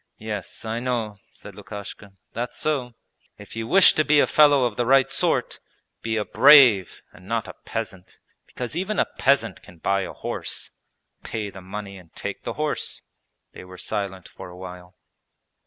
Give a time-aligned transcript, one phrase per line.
[0.17, 2.93] 'Yes, I know,' said Lukashka; 'that's so!'
[3.37, 5.59] 'If you wish to be a fellow of the right sort,
[6.01, 8.17] be a brave and not a peasant!
[8.47, 10.71] Because even a peasant can buy a horse
[11.23, 13.03] pay the money and take the horse.'
[13.53, 14.95] They were silent for a while.